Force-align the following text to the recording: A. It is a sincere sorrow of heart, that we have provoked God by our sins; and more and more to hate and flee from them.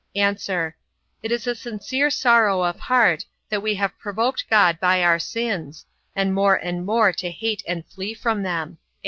A. 0.15 0.35
It 1.21 1.31
is 1.31 1.45
a 1.45 1.53
sincere 1.53 2.09
sorrow 2.09 2.63
of 2.63 2.79
heart, 2.79 3.23
that 3.49 3.61
we 3.61 3.75
have 3.75 3.99
provoked 3.99 4.49
God 4.49 4.79
by 4.79 5.03
our 5.03 5.19
sins; 5.19 5.85
and 6.15 6.33
more 6.33 6.55
and 6.55 6.83
more 6.87 7.13
to 7.13 7.29
hate 7.29 7.61
and 7.67 7.85
flee 7.85 8.15
from 8.15 8.41
them. 8.41 8.79